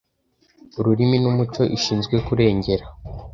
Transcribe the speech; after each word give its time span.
Ururimi 0.77 1.17
n’Umuco 1.19 1.61
ishinzwe 1.77 2.15
kurengera 2.27 2.85